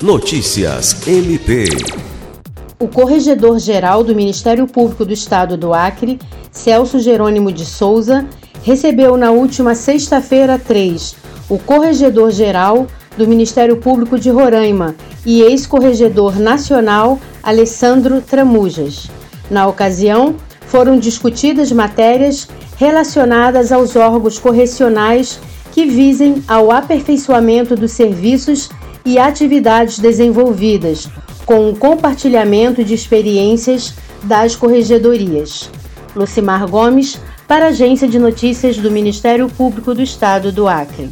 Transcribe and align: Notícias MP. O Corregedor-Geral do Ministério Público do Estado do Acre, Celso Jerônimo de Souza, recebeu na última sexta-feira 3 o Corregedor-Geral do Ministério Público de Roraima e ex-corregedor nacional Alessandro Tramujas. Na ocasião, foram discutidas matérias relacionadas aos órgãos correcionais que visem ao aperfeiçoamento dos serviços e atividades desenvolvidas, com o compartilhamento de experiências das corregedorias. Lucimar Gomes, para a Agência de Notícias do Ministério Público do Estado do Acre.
Notícias 0.00 1.08
MP. 1.08 1.64
O 2.78 2.86
Corregedor-Geral 2.86 4.04
do 4.04 4.14
Ministério 4.14 4.64
Público 4.64 5.04
do 5.04 5.12
Estado 5.12 5.56
do 5.56 5.74
Acre, 5.74 6.20
Celso 6.52 7.00
Jerônimo 7.00 7.50
de 7.50 7.66
Souza, 7.66 8.24
recebeu 8.62 9.16
na 9.16 9.32
última 9.32 9.74
sexta-feira 9.74 10.56
3 10.56 11.16
o 11.48 11.58
Corregedor-Geral 11.58 12.86
do 13.16 13.26
Ministério 13.26 13.78
Público 13.78 14.16
de 14.16 14.30
Roraima 14.30 14.94
e 15.26 15.42
ex-corregedor 15.42 16.38
nacional 16.38 17.18
Alessandro 17.42 18.20
Tramujas. 18.20 19.10
Na 19.50 19.66
ocasião, 19.66 20.36
foram 20.68 20.96
discutidas 20.96 21.72
matérias 21.72 22.46
relacionadas 22.76 23.72
aos 23.72 23.96
órgãos 23.96 24.38
correcionais 24.38 25.40
que 25.72 25.86
visem 25.86 26.40
ao 26.46 26.70
aperfeiçoamento 26.70 27.74
dos 27.74 27.90
serviços 27.90 28.70
e 29.04 29.18
atividades 29.18 29.98
desenvolvidas, 29.98 31.08
com 31.46 31.70
o 31.70 31.76
compartilhamento 31.76 32.84
de 32.84 32.94
experiências 32.94 33.94
das 34.22 34.54
corregedorias. 34.54 35.70
Lucimar 36.14 36.66
Gomes, 36.68 37.20
para 37.46 37.66
a 37.66 37.68
Agência 37.68 38.06
de 38.06 38.18
Notícias 38.18 38.76
do 38.76 38.90
Ministério 38.90 39.48
Público 39.48 39.94
do 39.94 40.02
Estado 40.02 40.52
do 40.52 40.68
Acre. 40.68 41.08